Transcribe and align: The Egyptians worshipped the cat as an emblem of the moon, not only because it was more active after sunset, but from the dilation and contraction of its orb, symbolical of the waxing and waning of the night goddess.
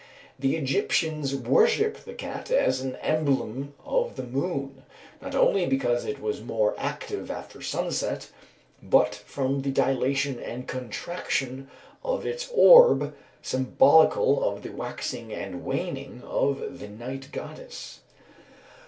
The 0.39 0.55
Egyptians 0.55 1.35
worshipped 1.35 2.05
the 2.05 2.15
cat 2.15 2.49
as 2.49 2.81
an 2.81 2.95
emblem 3.03 3.75
of 3.85 4.15
the 4.15 4.23
moon, 4.23 4.81
not 5.21 5.35
only 5.35 5.67
because 5.67 6.05
it 6.05 6.19
was 6.19 6.41
more 6.41 6.73
active 6.79 7.29
after 7.29 7.61
sunset, 7.61 8.31
but 8.81 9.13
from 9.13 9.61
the 9.61 9.69
dilation 9.69 10.39
and 10.39 10.67
contraction 10.67 11.69
of 12.03 12.25
its 12.25 12.49
orb, 12.51 13.13
symbolical 13.43 14.43
of 14.43 14.63
the 14.63 14.71
waxing 14.71 15.31
and 15.31 15.63
waning 15.63 16.23
of 16.25 16.79
the 16.79 16.89
night 16.89 17.29
goddess. 17.31 17.99